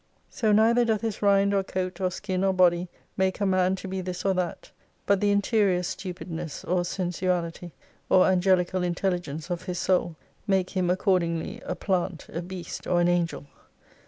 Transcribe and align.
So 0.31 0.51
neither 0.51 0.83
doth 0.83 1.01
his 1.01 1.21
rind 1.21 1.53
or 1.53 1.61
coat 1.63 2.01
or 2.01 2.09
skin 2.09 2.43
or 2.43 2.53
body 2.53 2.87
make 3.17 3.39
a 3.39 3.45
man 3.45 3.75
to 3.75 3.87
be 3.87 4.01
this 4.01 4.25
or 4.25 4.33
that, 4.33 4.71
but 5.05 5.21
the 5.21 5.29
interior 5.29 5.83
stupidness, 5.83 6.65
or 6.65 6.83
sensuality, 6.83 7.69
or 8.09 8.25
angelical 8.25 8.81
intelligence 8.81 9.51
of 9.51 9.65
his 9.65 9.77
soul, 9.77 10.15
make 10.47 10.71
him 10.71 10.89
accordingly 10.89 11.61
a 11.67 11.75
plant, 11.75 12.25
a 12.33 12.41
beast, 12.41 12.87
or 12.87 12.99
an 12.99 13.07
Angel. 13.09 13.45